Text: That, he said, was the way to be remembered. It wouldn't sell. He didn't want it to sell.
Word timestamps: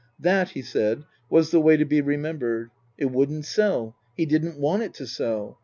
That, 0.19 0.49
he 0.57 0.63
said, 0.63 1.03
was 1.29 1.51
the 1.51 1.59
way 1.61 1.77
to 1.77 1.85
be 1.85 2.01
remembered. 2.01 2.71
It 2.97 3.11
wouldn't 3.11 3.45
sell. 3.45 3.95
He 4.17 4.25
didn't 4.25 4.57
want 4.57 4.81
it 4.81 4.95
to 4.95 5.05
sell. 5.05 5.59